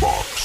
[0.00, 0.39] Box.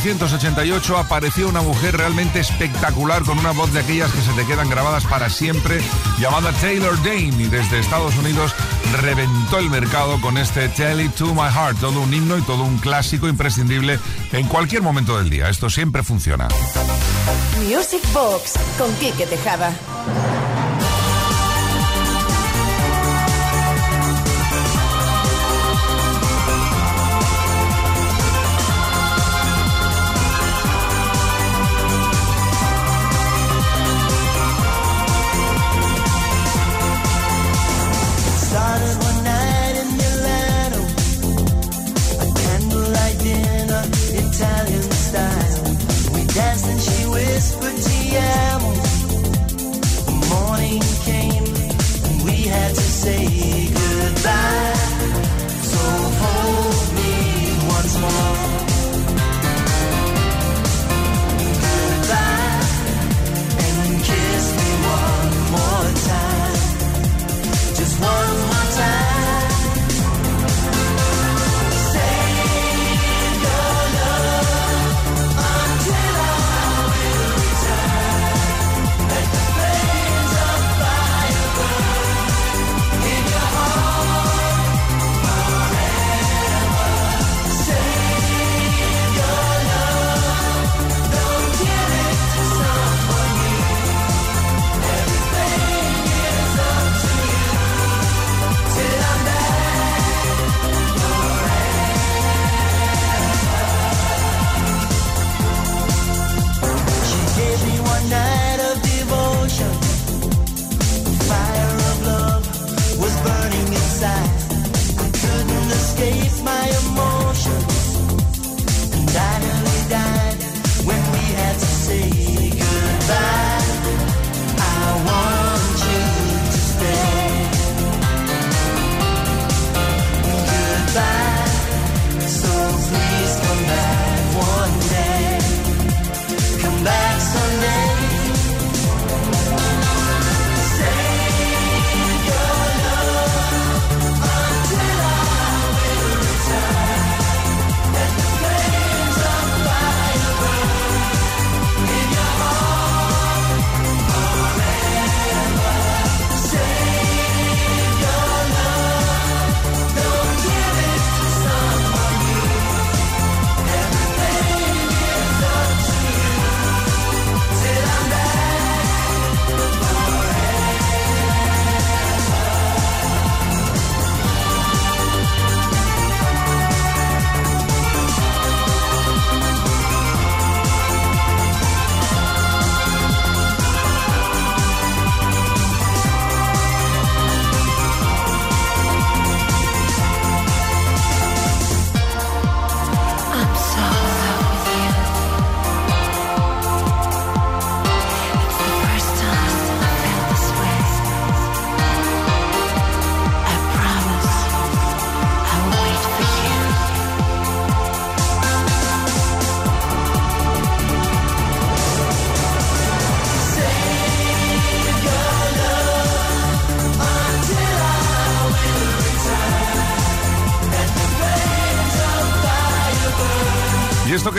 [0.00, 4.70] 1988 apareció una mujer realmente espectacular con una voz de aquellas que se te quedan
[4.70, 5.78] grabadas para siempre,
[6.18, 8.54] llamada Taylor Dane, y desde Estados Unidos
[9.02, 12.62] reventó el mercado con este Tell It To My Heart, todo un himno y todo
[12.62, 14.00] un clásico imprescindible
[14.32, 15.50] en cualquier momento del día.
[15.50, 16.48] Esto siempre funciona.
[17.68, 19.70] Music Box con Kike Tejada.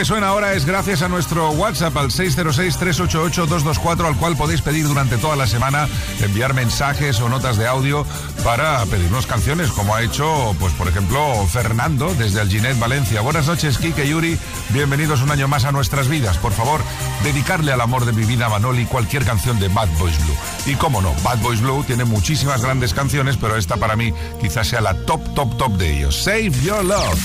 [0.04, 5.36] Suena ahora es gracias a nuestro WhatsApp al 606-388-224, al cual podéis pedir durante toda
[5.36, 5.86] la semana
[6.20, 8.06] enviar mensajes o notas de audio
[8.42, 13.20] para pedirnos canciones, como ha hecho, pues por ejemplo, Fernando desde Alginet, Valencia.
[13.20, 14.38] Buenas noches, Kike Yuri.
[14.70, 16.38] Bienvenidos un año más a nuestras vidas.
[16.38, 16.80] Por favor,
[17.22, 20.36] dedicarle al amor de mi vida Manoli cualquier canción de Bad Boys Blue.
[20.66, 24.68] Y cómo no, Bad Boys Blue tiene muchísimas grandes canciones, pero esta para mí quizás
[24.68, 26.22] sea la top, top, top de ellos.
[26.24, 27.20] Save Your Love.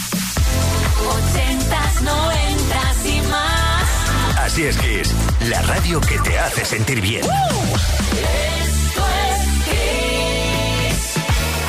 [4.58, 5.14] Así es, Kiss.
[5.52, 7.24] La radio que te hace sentir bien.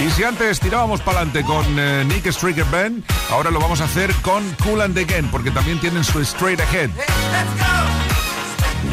[0.02, 3.85] Y si antes tirábamos para adelante con eh, Nick Stricker Band, ahora lo vamos a
[3.85, 6.88] hacer con Cool and Again, porque también tienen su Straight Ahead.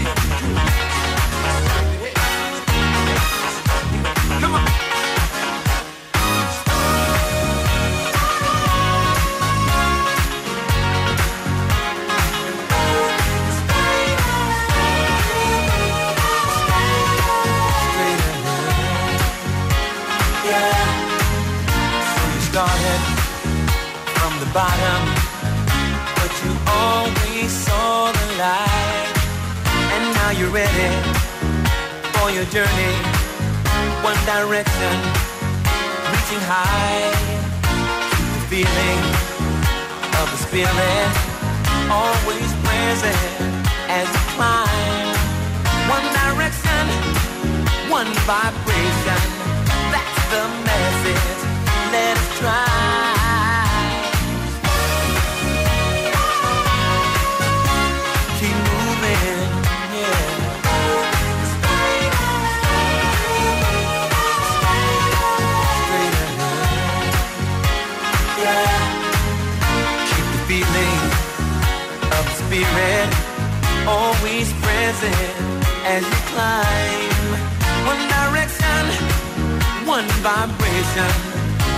[0.05, 0.24] bottom,
[30.55, 30.87] ready
[32.15, 32.93] for your journey.
[34.07, 34.95] One direction,
[36.11, 37.11] reaching high.
[38.35, 39.01] The feeling
[40.15, 41.11] of the spirit
[41.91, 43.19] always present
[43.91, 45.11] as you climb.
[45.91, 46.85] One direction,
[47.91, 49.21] one vibration.
[49.91, 51.39] That's the message.
[51.91, 52.39] Let us
[72.55, 73.09] spirit
[73.85, 75.35] always present
[75.93, 77.27] as you climb.
[77.91, 78.83] One direction,
[79.85, 81.11] one vibration.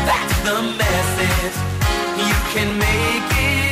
[0.06, 1.58] That's the message.
[2.28, 3.67] You can make it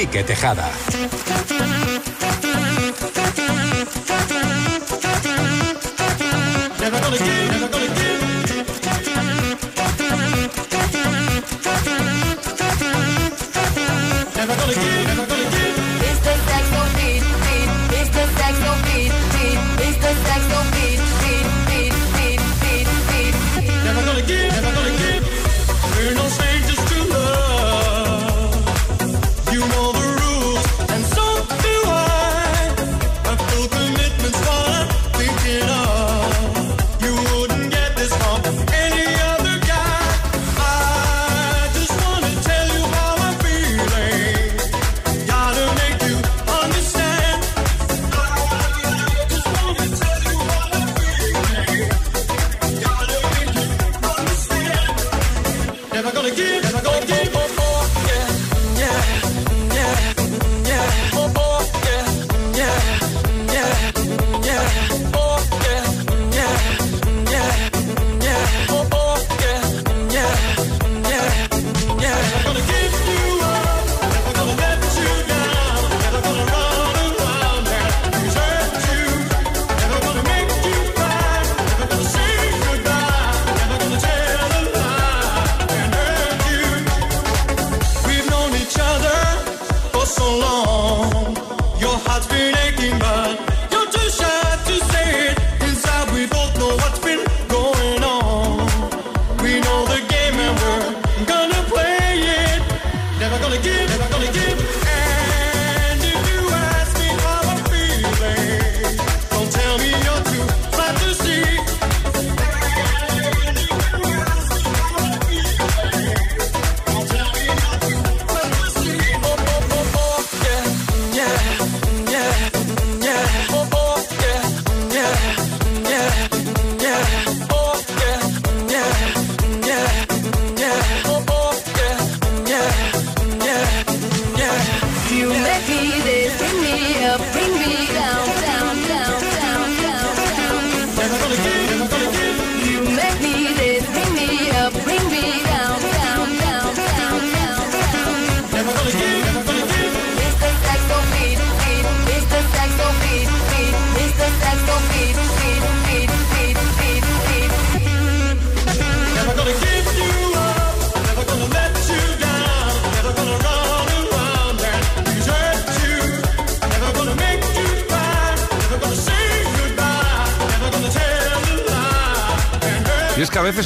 [0.00, 1.09] Quique Tejada.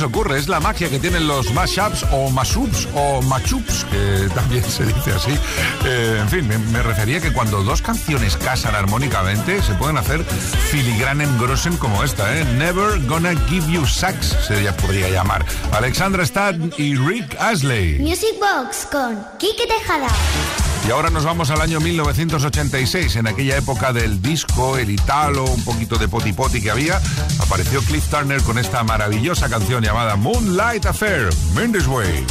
[0.02, 4.86] Ocurre, es la magia que tienen los mashups o mashups o machups, que también se
[4.86, 5.32] dice así.
[5.84, 11.38] Eh, en fin, me, refería que cuando dos canciones casan armónicamente, se pueden hacer filigranen
[11.38, 12.44] grossen como esta, ¿eh?
[12.56, 15.44] Never Gonna Give You Sax, se podría llamar.
[15.72, 17.98] Alexandra Stad y Rick Astley.
[17.98, 20.08] Music Box con Kike Tejada.
[20.86, 23.16] Y ahora nos vamos al año 1986.
[23.16, 27.00] En aquella época del disco, el italo, un poquito de poti poti que había,
[27.38, 32.26] apareció Cliff Turner con esta maravillosa canción llamada Moonlight Affair, Mendes Way.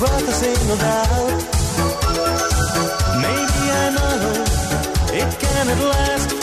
[0.00, 1.42] worth a single doubt.
[3.20, 4.44] Maybe I know
[5.12, 6.39] it can at last.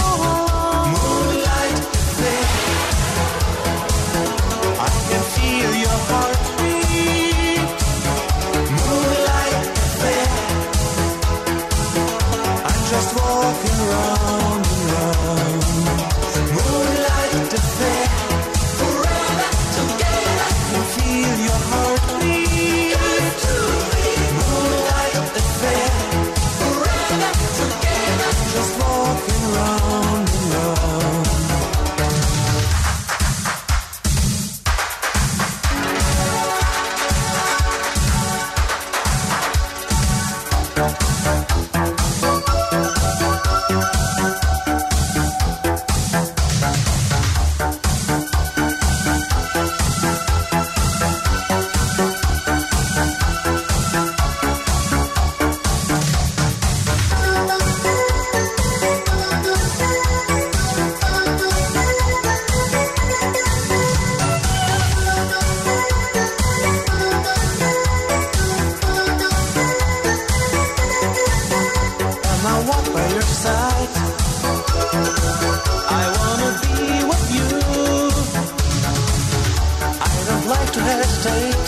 [81.38, 81.68] right.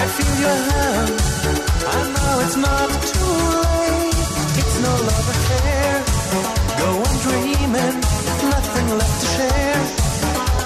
[0.00, 1.14] I feel your hand,
[1.94, 3.34] and now it's not too
[3.66, 4.18] late.
[4.60, 5.90] It's no love affair.
[6.80, 7.96] Go on dreaming,
[8.54, 9.82] nothing left to share.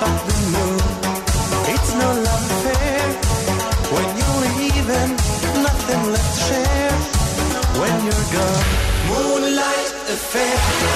[0.00, 0.80] But the moon,
[1.74, 3.02] it's no love affair.
[3.94, 5.12] When you're leaving,
[5.66, 6.96] nothing left to share.
[7.80, 8.68] When you're gone,
[9.08, 10.95] moonlight affair.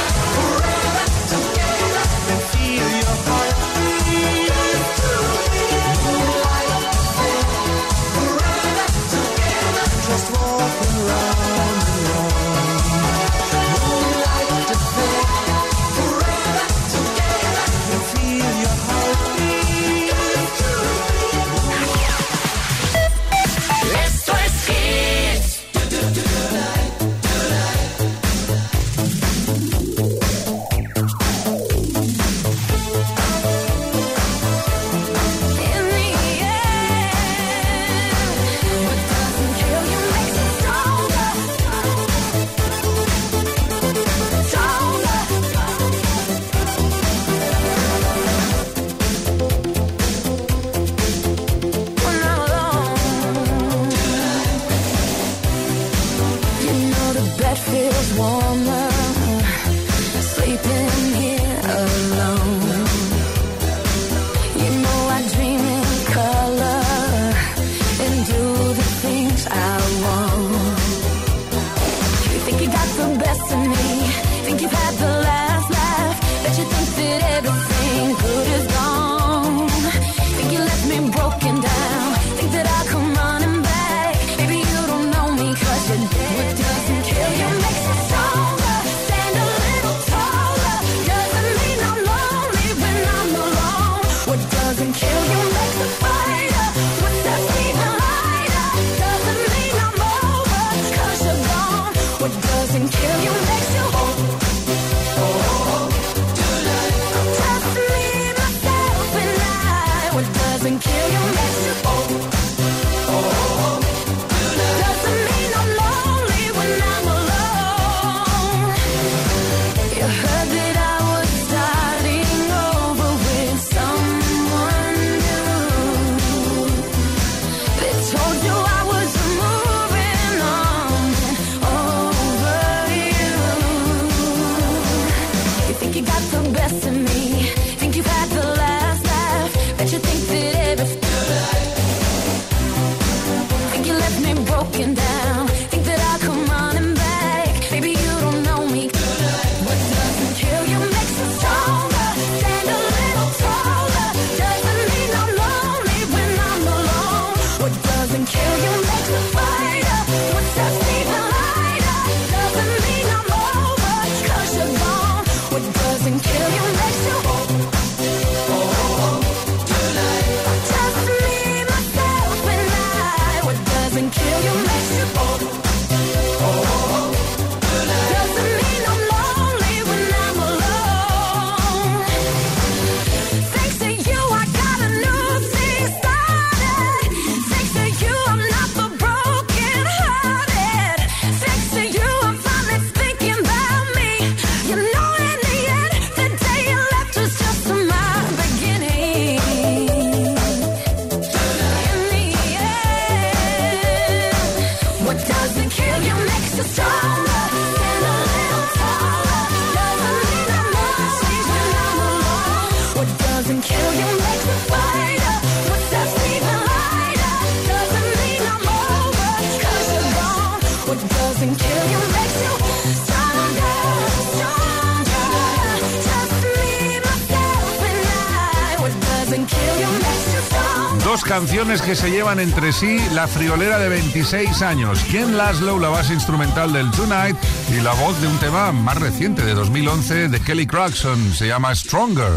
[231.71, 234.99] Canciones que se llevan entre sí la friolera de 26 años.
[235.09, 237.37] Ken Laszlo, la base instrumental del Tonight
[237.71, 241.33] y la voz de un tema más reciente de 2011 de Kelly Clarkson.
[241.33, 242.33] Se llama Stronger.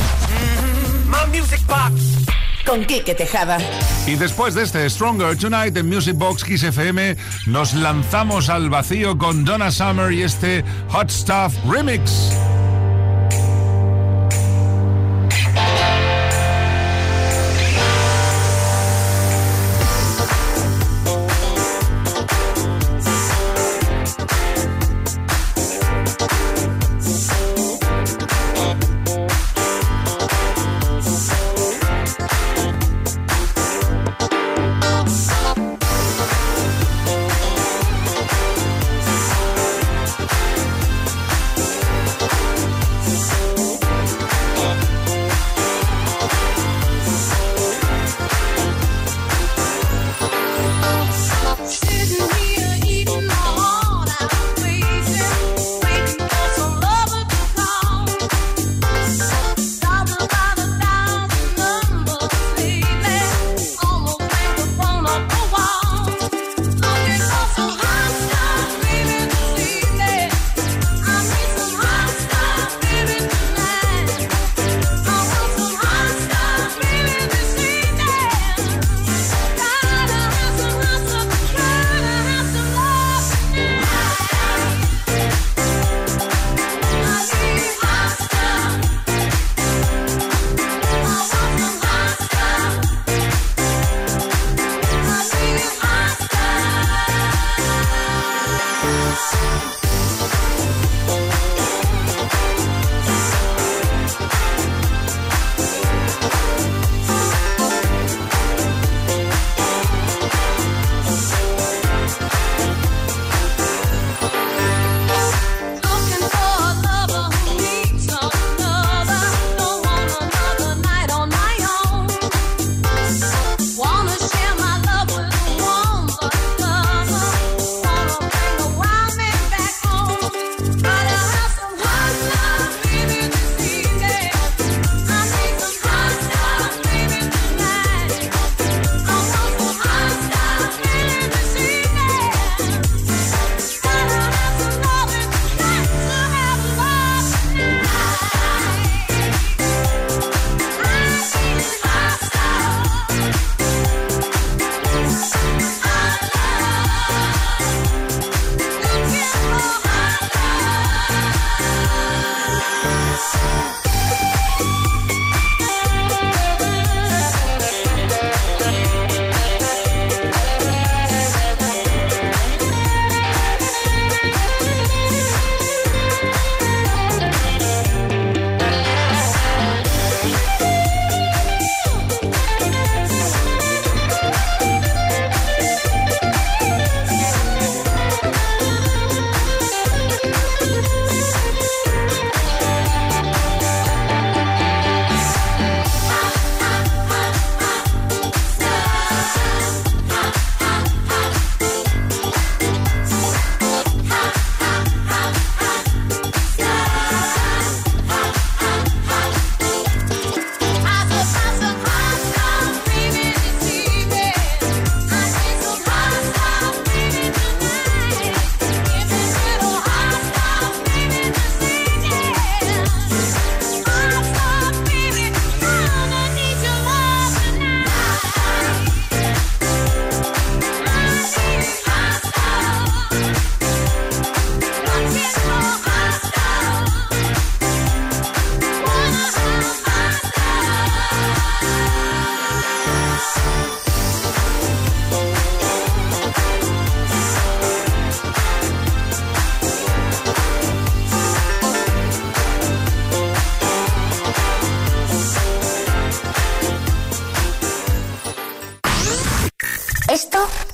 [2.64, 3.58] Con Kike Tejada.
[4.06, 7.18] Y después de este Stronger Tonight en Music Box Kiss FM,
[7.48, 12.33] nos lanzamos al vacío con Donna Summer y este Hot Stuff Remix.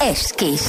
[0.09, 0.67] Es Kiss.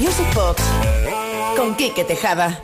[0.00, 0.62] Music Box
[1.56, 2.60] con Tejada.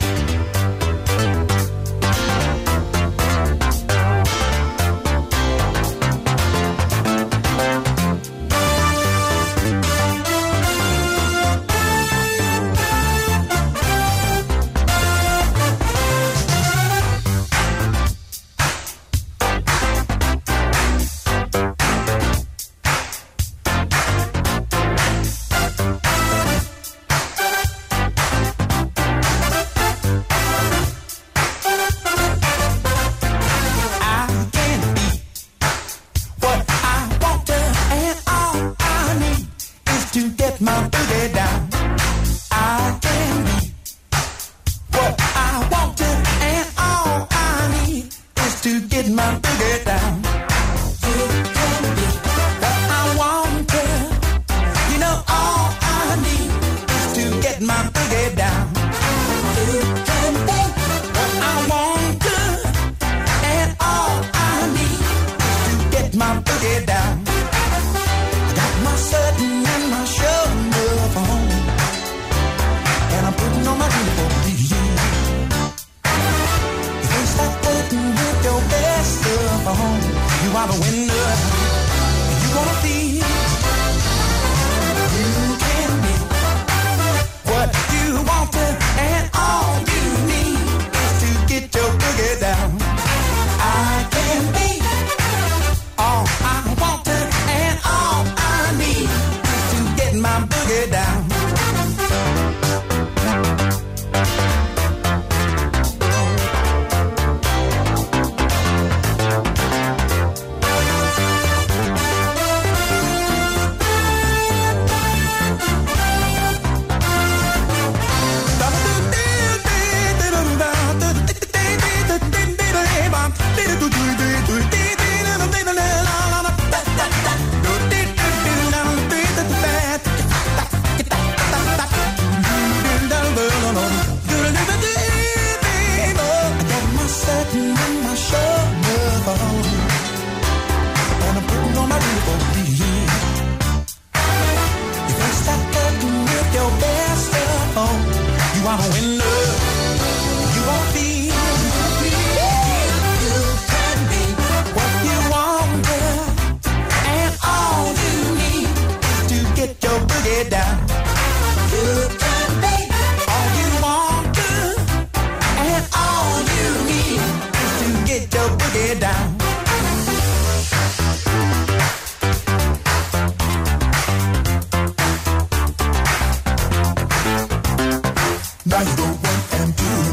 [178.73, 180.12] Tremendísimo, ¿eh?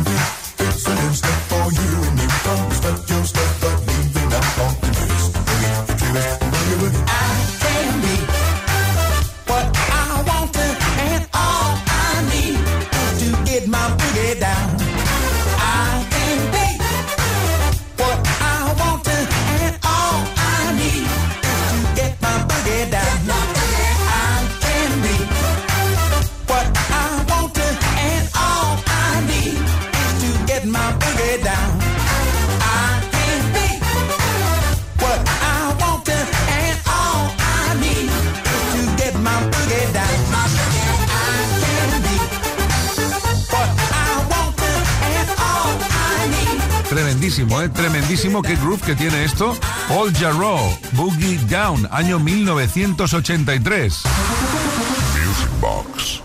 [48.80, 48.86] Tremendísimo.
[48.86, 49.56] ¿Qué groove que tiene esto?
[49.90, 54.02] All Jarreau, Boogie Down, año 1983.
[55.14, 56.20] Music Box.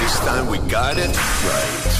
[0.00, 1.93] This time we got it right.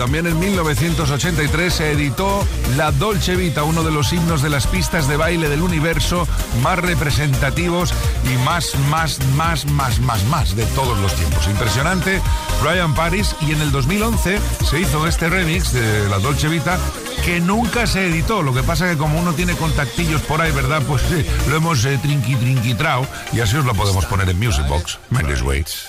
[0.00, 2.42] También en 1983 se editó
[2.74, 6.26] La Dolce Vita, uno de los himnos de las pistas de baile del universo
[6.62, 7.92] más representativos
[8.24, 11.46] y más, más, más, más, más, más de todos los tiempos.
[11.48, 12.22] Impresionante,
[12.62, 14.38] Brian Paris, y en el 2011
[14.70, 16.78] se hizo este remix de La Dolce Vita
[17.22, 18.40] que nunca se editó.
[18.40, 20.80] Lo que pasa que como uno tiene contactillos por ahí, ¿verdad?
[20.88, 24.66] Pues sí, lo hemos eh, trinqui trinquitrao y así os lo podemos poner en Music
[24.66, 24.98] Box.
[25.10, 25.84] Mendes Waits.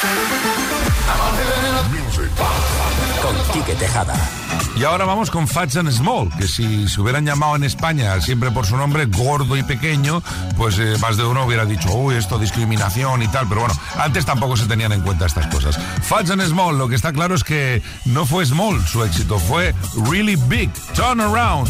[3.22, 4.16] Con Quique Tejada.
[4.76, 8.52] Y ahora vamos con Fats and Small, que si se hubieran llamado en España siempre
[8.52, 10.24] por su nombre, gordo y pequeño,
[10.58, 14.26] pues eh, más de uno hubiera dicho, uy, esto discriminación y tal, pero bueno, antes
[14.26, 15.78] tampoco se tenían en cuenta estas cosas.
[16.02, 19.76] Fats and Small, lo que está claro es que no fue Small su éxito, fue
[20.10, 21.70] Really Big, Turn Around.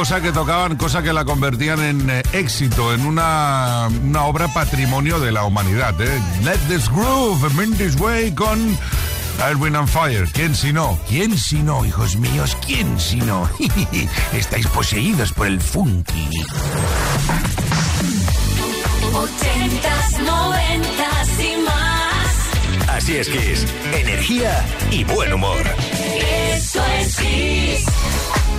[0.00, 5.20] Cosa que tocaban, cosa que la convertían en eh, éxito, en una, una obra patrimonio
[5.20, 5.94] de la humanidad.
[6.00, 6.18] ¿eh?
[6.42, 8.78] Let this groove, in this way con
[9.46, 10.26] Erwin and Fire.
[10.32, 10.98] ¿Quién si no?
[11.06, 12.56] ¿Quién si no, hijos míos?
[12.64, 13.46] ¿Quién si no?
[14.32, 16.30] Estáis poseídos por el funky.
[19.12, 22.88] 80s, 90s y más.
[22.88, 23.66] Así es, Kiss.
[23.92, 25.62] Energía y buen humor.
[26.54, 27.89] Eso es Kiss.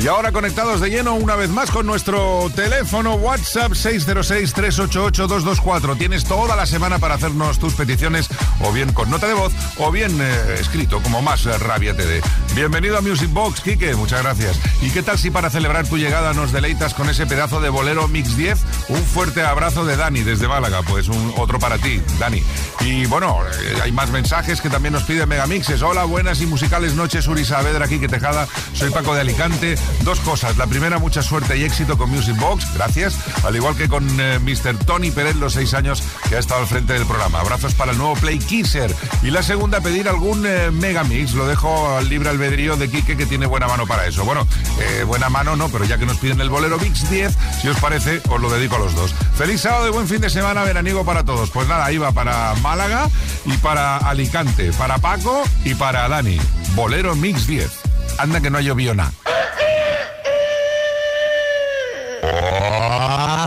[0.02, 5.96] Y ahora conectados de lleno una vez más con nuestro teléfono WhatsApp 606-388-224.
[5.96, 8.28] Tienes toda la semana para hacernos tus peticiones
[8.62, 12.08] o bien con nota de voz o bien eh, escrito, como más eh, rabia te
[12.08, 12.24] dé.
[12.56, 14.60] Bienvenido a Music Box, Kike, muchas gracias.
[14.82, 18.08] ¿Y qué tal si para celebrar tu llegada nos deleitas con ese pedazo de bolero
[18.08, 18.58] Mix 10?
[18.90, 22.42] Un fuerte abrazo de Dani desde Málaga, pues un otro para ti, Dani.
[22.80, 25.84] Y bueno, eh, hay más mensajes que también nos piden Megamixes.
[25.84, 28.48] Hola, buenas y musicales noches, Uri Saavedra, Kike Tejada.
[28.74, 29.78] Soy Paco de Alicante.
[30.04, 30.58] Dos cosas.
[30.58, 32.74] La primera, mucha suerte y éxito con Music Box.
[32.74, 33.18] Gracias.
[33.44, 34.78] Al igual que con eh, Mr.
[34.86, 37.40] Tony Pérez, los seis años que ha estado al frente del programa.
[37.40, 38.96] Abrazos para el nuevo Play Kisser.
[39.24, 41.34] Y la segunda, pedir algún eh, Megamix.
[41.34, 44.26] Lo dejo al libre albedrío de Kike, que tiene buena mano para eso.
[44.26, 44.48] Bueno,
[44.80, 47.78] eh, buena mano no, pero ya que nos piden el bolero Mix 10, si os
[47.78, 49.14] parece, os lo dedico a los dos.
[49.36, 51.50] Feliz sábado y buen fin de semana veraniego para todos.
[51.52, 53.10] Pues nada, ahí va para Málaga
[53.46, 56.40] y para Alicante, para Paco y para Dani.
[56.76, 57.72] Bolero Mix 10.
[58.18, 59.12] Anda que no ha llovido nada.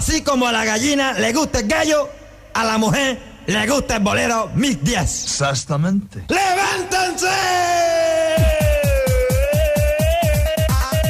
[0.07, 2.11] Así como a la gallina le gusta el gallo,
[2.53, 5.01] a la mujer le gusta el bolero Mix 10.
[5.01, 6.27] Exactamente.
[6.29, 7.27] ¡Levántense!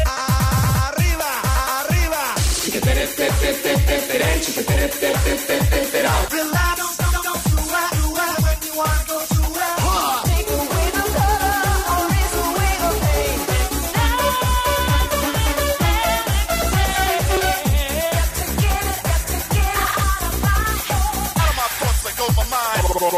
[0.06, 1.26] ¡Arriba!
[1.80, 2.34] ¡Arriba!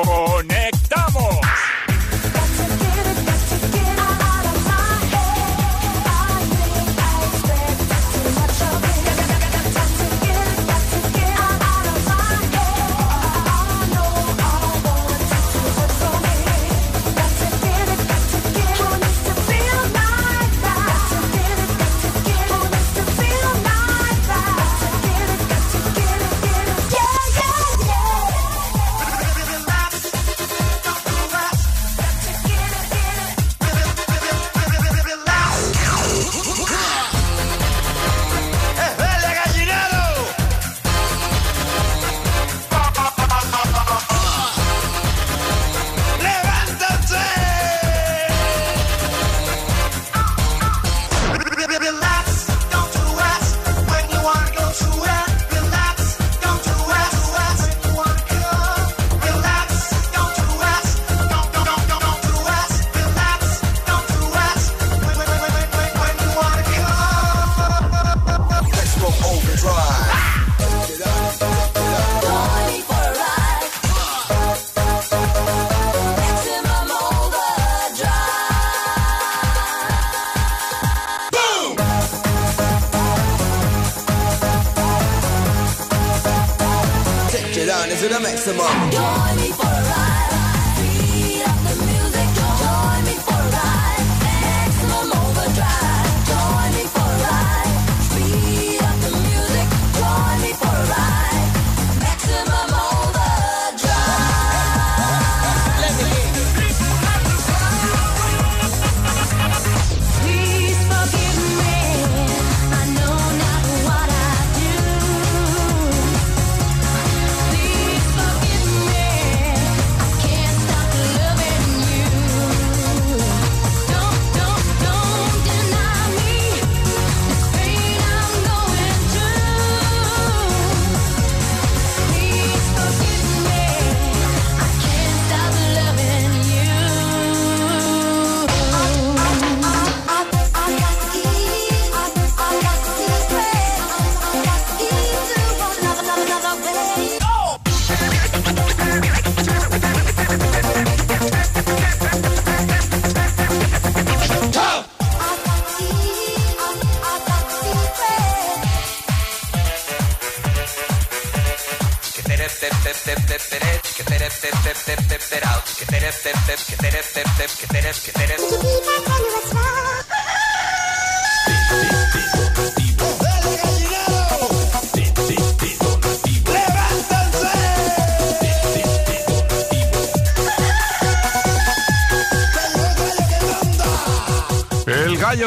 [0.05, 0.56] con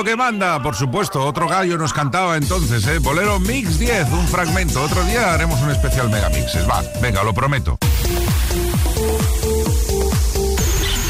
[0.04, 3.00] que manda, por supuesto, otro gallo nos cantaba entonces, ¿eh?
[3.00, 4.82] Bolero Mix 10, un fragmento.
[4.84, 6.68] Otro día haremos un especial Megamixes.
[6.70, 7.78] Va, venga, lo prometo.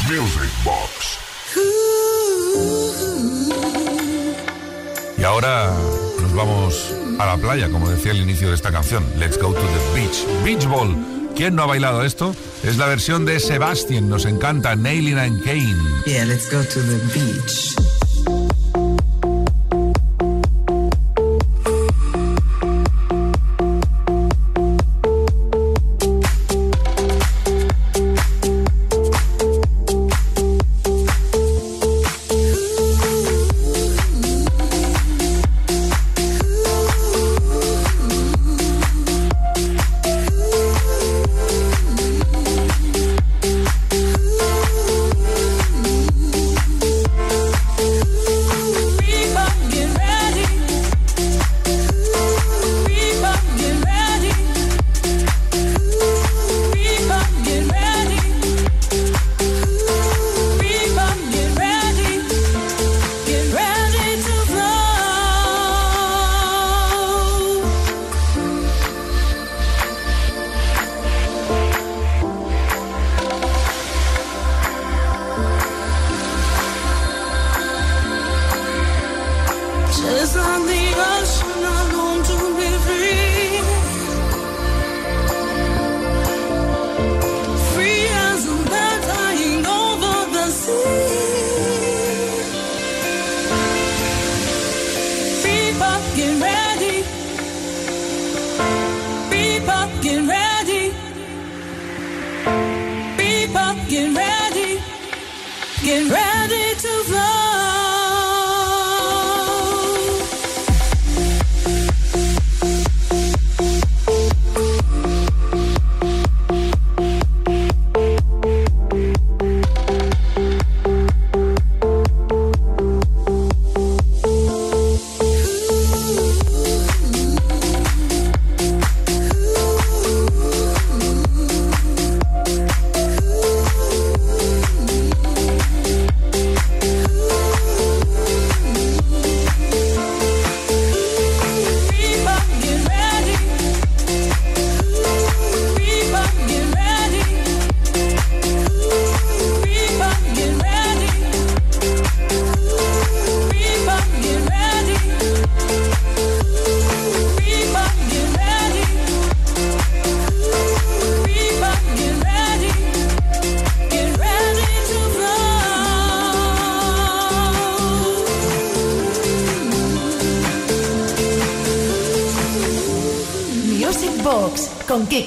[0.08, 1.18] Music Box.
[5.18, 5.72] Y ahora
[6.20, 9.04] nos vamos a la playa, como decía al inicio de esta canción.
[9.18, 10.26] Let's go to the beach.
[10.44, 10.96] Beach Ball.
[11.36, 12.34] ¿Quién no ha bailado esto?
[12.62, 14.08] Es la versión de Sebastian.
[14.08, 15.76] Nos encanta Nailin and Kane.
[16.06, 17.69] Yeah, let's go to the beach.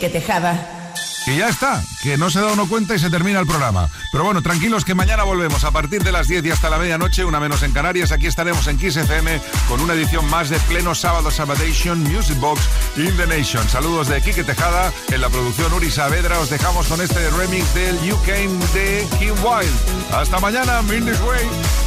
[0.09, 0.83] Tejada.
[1.25, 3.89] Y ya está, que no se da uno cuenta y se termina el programa.
[4.11, 7.23] Pero bueno, tranquilos que mañana volvemos a partir de las 10 y hasta la medianoche,
[7.23, 8.11] una menos en Canarias.
[8.11, 9.39] Aquí estaremos en Kiss FM
[9.69, 12.61] con una edición más de pleno sábado Sabadation Music Box
[12.97, 13.67] in the Nation.
[13.69, 16.39] Saludos de Quique Tejada, en la producción Uri Saavedra.
[16.39, 20.13] Os dejamos con este remix del You Came de Kim Wild.
[20.13, 21.82] Hasta mañana, in this way.